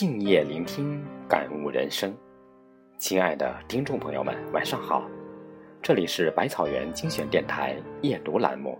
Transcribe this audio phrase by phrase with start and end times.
[0.00, 2.16] 静夜聆听，感悟人生。
[2.96, 5.06] 亲爱的听众朋友们，晚上好，
[5.82, 8.78] 这里是百草园精选电台夜读栏目。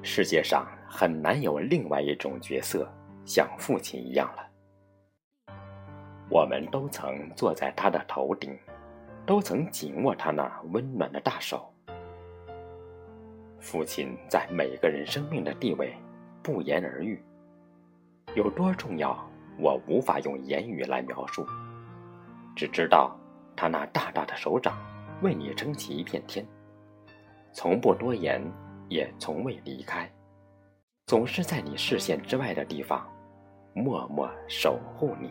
[0.00, 2.88] 世界上很难有另外一种角色
[3.24, 5.54] 像父亲一样了。
[6.30, 8.56] 我们都曾坐在他的头顶，
[9.26, 11.68] 都曾紧握他那温暖的大手。
[13.58, 15.92] 父亲在每个人生命的地位
[16.42, 17.20] 不言而喻，
[18.34, 19.18] 有多重要，
[19.58, 21.44] 我无法用言语来描述。
[22.54, 23.18] 只知道
[23.56, 24.78] 他那大大的手掌
[25.20, 26.46] 为你撑起一片天，
[27.52, 28.40] 从不多言，
[28.88, 30.08] 也从未离开，
[31.06, 33.06] 总是在你视线之外的地方，
[33.74, 35.30] 默默守护你。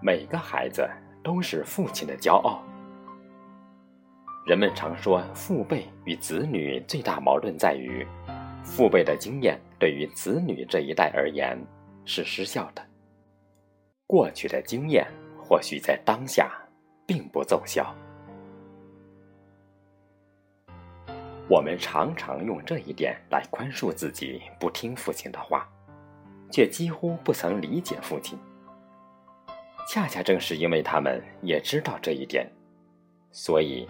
[0.00, 0.88] 每个孩子。
[1.26, 2.62] 都是父亲的骄傲。
[4.46, 8.06] 人们常说，父辈与子女最大矛盾在于，
[8.62, 11.60] 父辈的经验对于子女这一代而言
[12.04, 12.82] 是失效的。
[14.06, 15.04] 过去的经验
[15.36, 16.48] 或许在当下
[17.04, 17.92] 并不奏效。
[21.48, 25.68] 我们常常用这一点来宽恕自己不听父亲的话，
[26.52, 28.38] 却几乎不曾理解父亲。
[29.88, 32.50] 恰恰正是因为他们也知道这一点，
[33.30, 33.88] 所以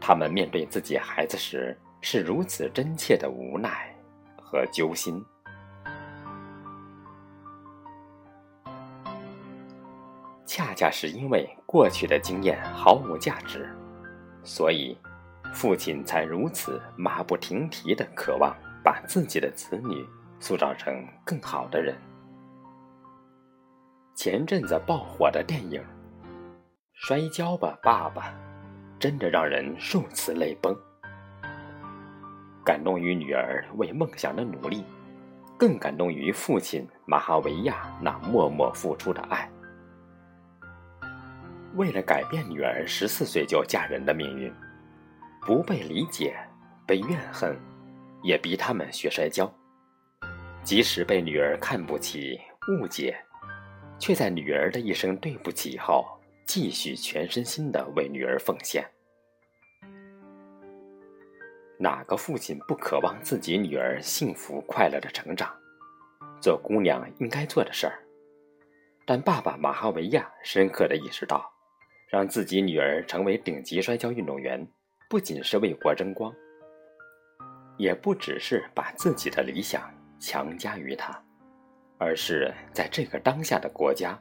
[0.00, 3.94] 他们面对自己孩子时是如此真切的无奈
[4.36, 5.22] 和揪心。
[10.46, 13.68] 恰恰是因为过去的经验毫无价值，
[14.42, 14.96] 所以
[15.52, 20.06] 父亲才如此马不停蹄的渴望把自己的子女
[20.40, 21.94] 塑造成更好的人。
[24.14, 25.80] 前阵子爆火的电影
[26.92, 28.28] 《摔跤吧，爸爸》，
[28.96, 30.72] 真的让人数次泪崩。
[32.64, 34.84] 感动于女儿为梦想的努力，
[35.58, 39.50] 更感动于父亲马哈维亚那默默付出的爱。
[41.74, 44.50] 为了改变女儿十四岁就嫁人的命运，
[45.40, 46.36] 不被理解、
[46.86, 47.58] 被怨恨，
[48.22, 49.52] 也逼他们学摔跤。
[50.62, 52.40] 即使被女儿看不起、
[52.80, 53.18] 误解。
[53.98, 56.06] 却在女儿的一声对不起后，
[56.46, 58.84] 继续全身心的为女儿奉献。
[61.78, 65.52] 哪个父亲不渴望自己女儿幸福快乐的成长，
[66.40, 67.98] 做姑娘应该做的事儿？
[69.04, 71.50] 但爸爸马哈维亚深刻的意识到，
[72.08, 74.66] 让自己女儿成为顶级摔跤运动员，
[75.10, 76.34] 不仅是为国争光，
[77.76, 81.22] 也不只是把自己的理想强加于她。
[82.04, 84.18] 而是在这个当下的国家，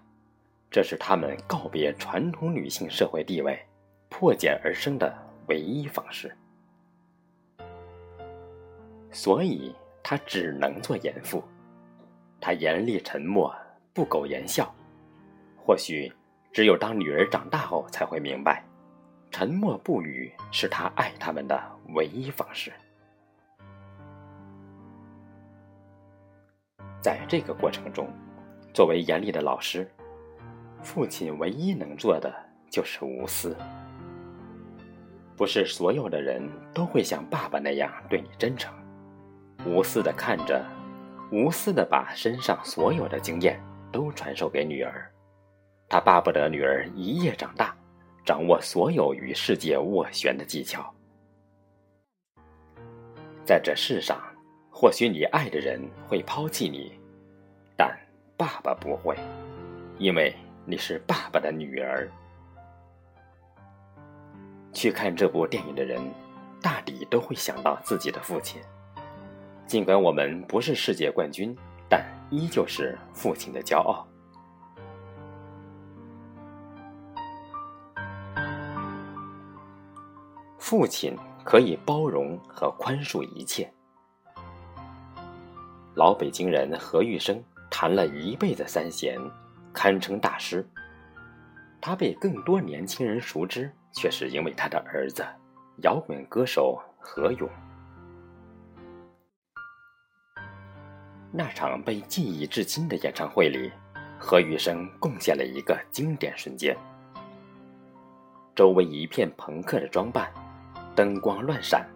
[0.71, 3.59] 这是他们告别传统女性社会地位、
[4.07, 5.13] 破茧而生的
[5.47, 6.33] 唯一方式。
[9.11, 11.43] 所以，他只能做严父。
[12.39, 13.53] 他严厉沉默，
[13.93, 14.73] 不苟言笑。
[15.57, 16.11] 或许，
[16.53, 18.63] 只有当女儿长大后，才会明白，
[19.29, 21.61] 沉默不语是他爱他们的
[21.93, 22.71] 唯一方式。
[27.03, 28.07] 在这个过程中，
[28.73, 29.85] 作为严厉的老师，
[30.81, 32.33] 父亲唯一能做的
[32.69, 33.53] 就是无私。
[35.35, 38.73] 不是所有的人都会像爸爸那样对你真诚，
[39.65, 40.65] 无私的看着，
[41.29, 43.61] 无私的把身上所有的经验
[43.91, 45.11] 都传授给女儿。
[45.89, 47.75] 他巴不得女儿一夜长大，
[48.23, 50.89] 掌握所有与世界斡旋的技巧。
[53.43, 54.32] 在这世上。
[54.83, 56.91] 或许你爱的人会抛弃你，
[57.77, 57.97] 但
[58.35, 59.17] 爸爸不会，
[59.97, 60.35] 因为
[60.65, 62.11] 你是爸爸的女儿。
[64.73, 66.01] 去看这部电影的人，
[66.61, 68.61] 大抵都会想到自己的父亲。
[69.65, 71.55] 尽管我们不是世界冠军，
[71.87, 74.05] 但依旧是父亲的骄傲。
[80.57, 81.15] 父亲
[81.45, 83.71] 可以包容和宽恕一切。
[85.95, 89.19] 老北京人何玉生弹了一辈子三弦，
[89.71, 90.65] 堪称大师。
[91.79, 95.23] 他被更多年轻人熟知，却是因为他的儿子，
[95.83, 97.47] 摇滚歌手何勇。
[101.31, 103.71] 那场被记忆至今的演唱会里，
[104.17, 106.75] 何玉生贡献了一个经典瞬间。
[108.55, 110.31] 周围一片朋克的装扮，
[110.95, 111.87] 灯光乱闪，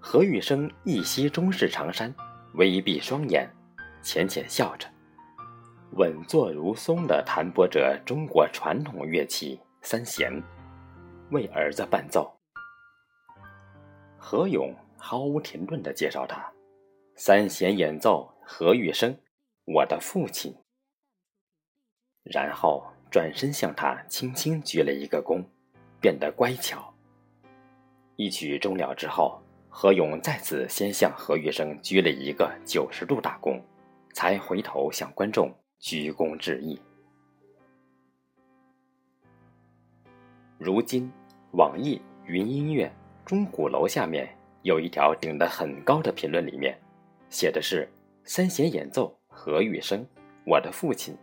[0.00, 2.14] 何玉生一袭中式长衫。
[2.56, 3.46] 微闭双眼，
[4.00, 4.88] 浅浅笑着，
[5.92, 10.42] 稳坐如松地弹拨着中国传统乐器三弦，
[11.30, 12.34] 为儿子伴奏。
[14.16, 16.50] 何勇毫无停顿地介绍他
[17.14, 19.14] ：“三弦演奏何玉生，
[19.66, 20.56] 我的父亲。”
[22.24, 25.44] 然后转身向他轻轻鞠了一个躬，
[26.00, 26.90] 变得乖巧。
[28.16, 29.42] 一曲终了之后，
[29.78, 33.60] 何勇再次先向何玉生鞠了一个九十度大躬，
[34.14, 36.80] 才回头向观众鞠躬致意。
[40.56, 41.12] 如今，
[41.50, 42.90] 网易云音乐
[43.26, 46.74] 钟鼓楼下面有一条顶得很高的评论，里面
[47.28, 47.86] 写的是
[48.24, 50.06] “三弦演奏何玉生，
[50.46, 51.14] 我的父亲”，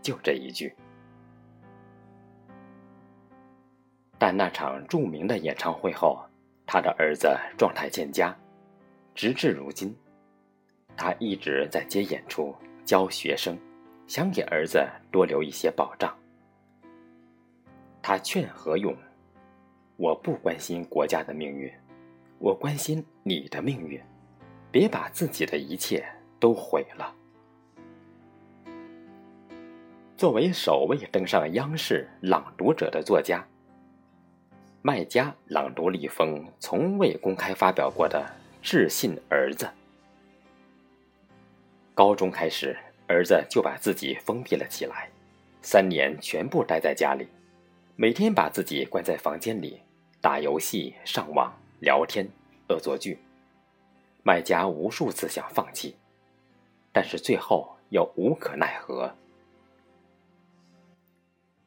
[0.00, 0.72] 就这一句。
[4.20, 6.24] 但那场著名的演唱会后，
[6.66, 7.28] 他的儿子
[7.58, 8.36] 状态欠佳，
[9.14, 9.94] 直至如今，
[10.96, 12.54] 他一直在接演出、
[12.84, 13.58] 教学生，
[14.06, 16.16] 想给儿子多留一些保障。
[18.00, 18.96] 他劝何勇
[19.96, 21.70] ：“我不关心国家的命运，
[22.38, 24.00] 我关心你的命运，
[24.70, 26.04] 别把自己的一切
[26.40, 27.14] 都毁了。”
[30.16, 33.44] 作为首位登上央视《朗读者》的作家，
[34.84, 38.28] 麦家朗读了一封从未公开发表过的
[38.60, 39.70] 致信儿子。
[41.94, 42.76] 高中开始，
[43.06, 45.08] 儿子就把自己封闭了起来，
[45.60, 47.28] 三年全部待在家里。
[47.94, 49.80] 每天把自己关在房间里，
[50.20, 52.28] 打游戏、上网、聊天、
[52.68, 53.16] 恶作剧。
[54.24, 55.94] 卖家无数次想放弃，
[56.90, 59.14] 但是最后又无可奈何。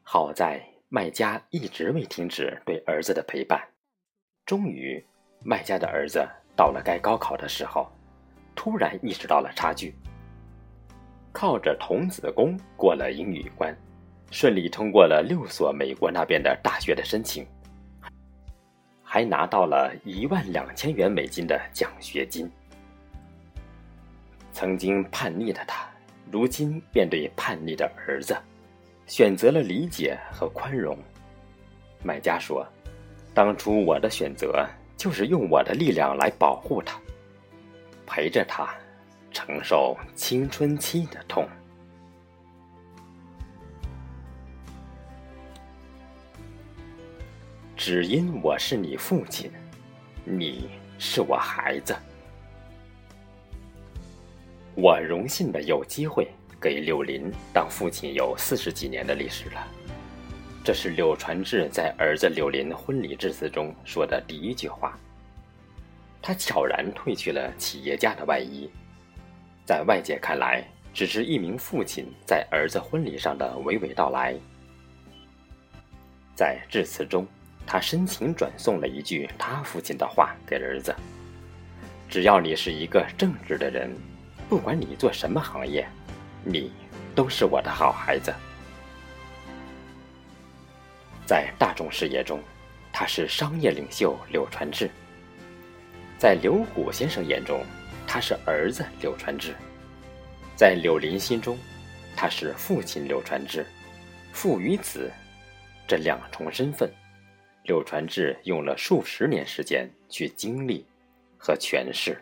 [0.03, 3.61] 好在卖家一直未停止对儿子的陪伴。
[4.45, 5.03] 终于，
[5.43, 7.91] 卖家的儿子到了该高考的时候，
[8.55, 9.95] 突然意识到了差距，
[11.33, 13.75] 靠着童子功过了英语关。
[14.31, 17.45] 顺利通过了六所美国那边的大学的申请，
[19.03, 22.49] 还拿到了一万两千元美金的奖学金。
[24.51, 25.87] 曾经叛逆的他，
[26.31, 28.35] 如今面对叛逆的儿子，
[29.07, 30.97] 选择了理解和宽容。
[32.03, 32.65] 买家说
[33.33, 34.67] ：“当初我的选择
[34.97, 36.99] 就是用我的力量来保护他，
[38.05, 38.75] 陪着他
[39.31, 41.47] 承受青春期的痛。”
[47.77, 49.51] 只因我是你父亲，
[50.23, 51.95] 你是我孩子。
[54.73, 56.27] 我荣幸的有机会
[56.65, 59.67] 给柳林当父亲有四十几年的历史了。
[60.63, 64.97] 这是柳传志在儿子柳林婚礼致辞中说的第一句话。
[66.23, 68.67] 他悄然褪去了企业家的外衣，
[69.63, 74.33] 在外界看来，只是一名父亲在儿子婚礼上的娓娓道来。
[76.33, 77.27] 在致辞中。
[77.67, 80.95] 他深情转送了一句他父亲的话给儿子
[82.07, 83.91] ：“只要你是一个正直的人，
[84.47, 85.87] 不管你做什么行业，
[86.45, 86.71] 你
[87.13, 88.33] 都是我的好孩子。”
[91.27, 92.39] 在大众视野中，
[92.93, 94.87] 他是商业领袖柳传志；
[96.17, 97.65] 在刘虎先生眼中，
[98.07, 99.53] 他是儿子柳传志；
[100.55, 101.57] 在柳林心中，
[102.15, 103.65] 他是父亲柳传志。
[104.31, 105.11] 父与子
[105.87, 106.91] 这两重身份。
[107.63, 110.85] 柳传志用了数十年时间去经历
[111.39, 112.21] 和诠释。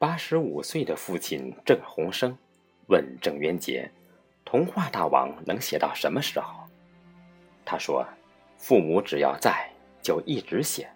[0.00, 2.38] 八十五岁的父亲郑鸿生
[2.86, 3.90] 问郑渊洁
[4.46, 6.62] ：“童话大王能写到什么时候？”
[7.66, 8.06] 他说
[8.56, 9.68] ：“父母只要在，
[10.00, 10.88] 就一直写。”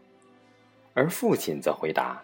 [0.94, 2.22] 而父亲则回答：“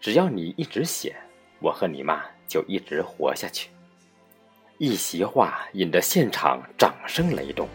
[0.00, 1.14] 只要你一直写，
[1.60, 3.70] 我和你妈就一直活下去。”
[4.78, 7.68] 一席话引得现场掌声雷动。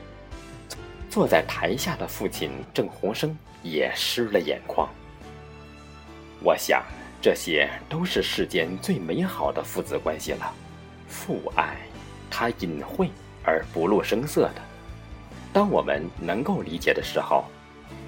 [1.09, 4.89] 坐在台下的父亲郑鸿生也湿了眼眶。
[6.41, 6.83] 我想，
[7.23, 10.53] 这些都是世间最美好的父子关系了。
[11.07, 11.77] 父爱，
[12.29, 13.09] 它隐晦
[13.45, 14.55] 而不露声色的。
[15.53, 17.45] 当我们能够理解的时候，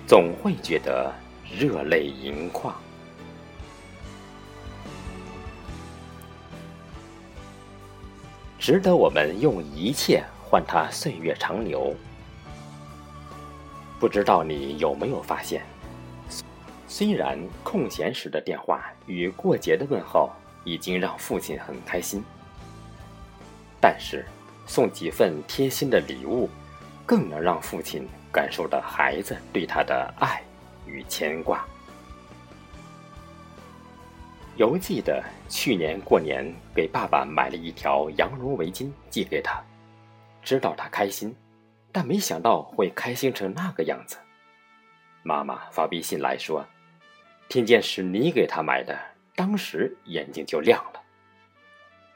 [0.06, 1.14] 总会觉得
[1.50, 2.76] 热泪盈眶。
[8.60, 11.96] 值得我们用一切换他岁月长流。
[13.98, 15.64] 不知道你有没有发现，
[16.88, 20.32] 虽然空闲时的电话与过节的问候
[20.64, 22.24] 已经让父亲很开心，
[23.82, 24.26] 但是
[24.68, 26.50] 送几份贴心的礼物，
[27.06, 30.42] 更能让父亲感受到孩子对他的爱
[30.86, 31.66] 与牵挂。
[34.58, 39.62] 犹记得去年过年给爸爸买了一条羊绒围巾寄给他，
[40.42, 41.36] 知道他开心。
[41.92, 44.18] 但没想到会开心成那个样子。
[45.24, 46.66] 妈妈发微信来说
[47.48, 49.00] ：“听见是你给他买的，
[49.36, 51.02] 当时眼睛就亮了。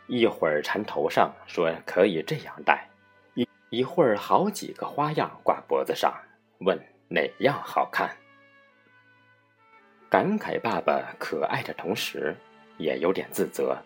[0.08, 2.90] 一会儿缠头上说可以这样戴，
[3.36, 6.14] 一一会儿好几个花样挂脖子上，
[6.60, 8.10] 问哪样好看。
[10.10, 12.36] 感慨爸爸可爱的同时，
[12.80, 13.78] 也有点自责。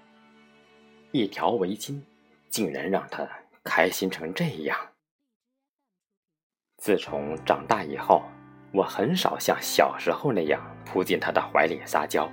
[1.12, 2.02] 一条围巾，
[2.50, 3.28] 竟然让他
[3.64, 4.78] 开心成这样。
[6.78, 8.24] 自从长大以后，
[8.74, 12.30] 我很少像小时候那样扑进他的怀里撒娇。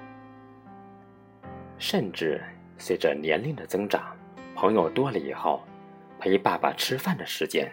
[1.79, 2.43] 甚至
[2.79, 4.17] 随着年龄的增长，
[4.57, 5.63] 朋友多了以后，
[6.19, 7.71] 陪爸爸吃饭的时间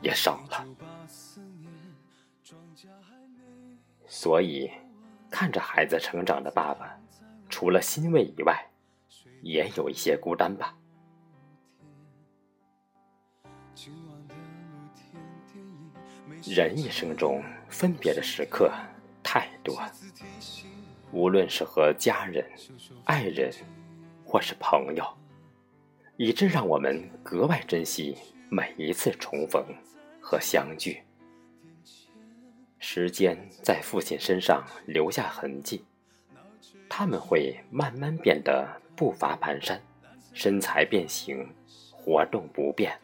[0.00, 0.64] 也少了。
[4.06, 4.70] 所以。
[5.30, 6.96] 看着孩子成长的爸爸，
[7.48, 8.64] 除了欣慰以外，
[9.42, 10.72] 也有一些孤单吧。
[16.44, 17.42] 人一生中
[17.74, 18.72] 分别的时刻
[19.20, 19.76] 太多，
[21.10, 22.48] 无论是和家人、
[23.04, 23.52] 爱人，
[24.24, 25.04] 或是朋友，
[26.16, 28.16] 以致让我们格外珍惜
[28.48, 29.66] 每一次重逢
[30.20, 31.02] 和相聚。
[32.78, 35.84] 时间在父亲身上留下痕迹，
[36.88, 39.76] 他们会慢慢变得步伐蹒跚，
[40.32, 41.52] 身材变形，
[41.90, 42.96] 活动不便。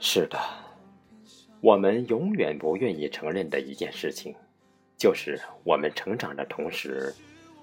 [0.00, 0.40] 是的，
[1.60, 4.34] 我们永远不愿意承认的一件事情，
[4.96, 7.14] 就是我们成长的同时，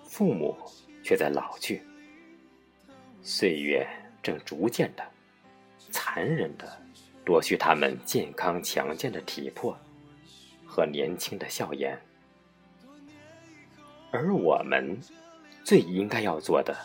[0.04, 0.56] 父母
[1.04, 1.82] 却在老去。
[3.22, 3.88] 岁月
[4.22, 5.04] 正逐渐的、
[5.90, 6.82] 残忍的。
[7.26, 9.76] 夺去他们健康强健的体魄
[10.64, 12.00] 和年轻的笑颜，
[14.12, 14.96] 而我们
[15.64, 16.78] 最应该要做的，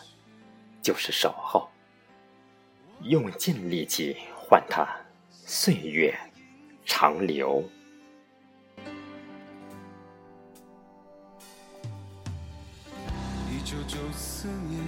[0.81, 1.69] 就是守候，
[3.03, 4.83] 用尽力气换他
[5.29, 6.17] 岁月
[6.85, 7.63] 长流。
[13.49, 14.81] 一九九四年，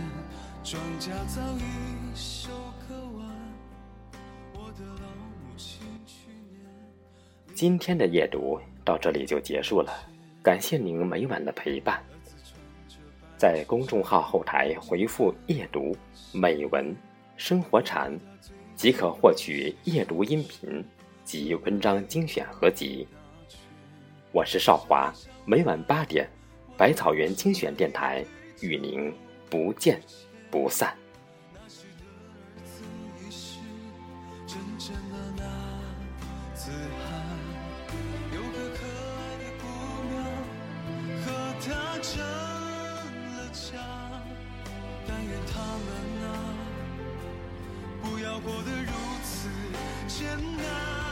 [0.63, 2.49] 庄稼早已收
[2.87, 3.27] 割完，
[4.53, 5.23] 我的老。
[7.55, 9.93] 今天的夜读到这里就结束了，
[10.41, 12.03] 感谢您每晚的陪伴。
[13.37, 15.95] 在公众号后台回复“夜读
[16.33, 16.93] 美文
[17.37, 18.11] 生活禅”，
[18.75, 20.83] 即可获取夜读音频
[21.23, 23.07] 及文章精选合集。
[24.31, 25.13] 我是少华，
[25.45, 26.29] 每晚八点，
[26.77, 28.25] 百草园精选电台
[28.61, 29.13] 与您
[29.49, 30.01] 不见
[30.51, 30.95] 不散。
[48.43, 48.91] 过得如
[49.23, 49.47] 此
[50.05, 50.27] 艰
[50.57, 51.02] 难。